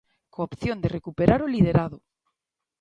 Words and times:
Coa 0.33 0.47
opción 0.49 0.77
de 0.79 0.93
recuperar 0.97 1.39
o 1.45 1.51
liderado. 1.55 1.97